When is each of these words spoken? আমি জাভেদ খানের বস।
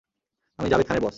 আমি 0.59 0.67
জাভেদ 0.71 0.85
খানের 0.87 1.01
বস। 1.01 1.09